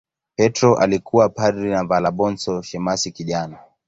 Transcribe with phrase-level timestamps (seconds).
[0.35, 3.59] Petro alikuwa padri na Valabonso shemasi kijana.